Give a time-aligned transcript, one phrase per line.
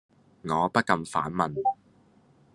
[0.41, 1.53] 我不禁反問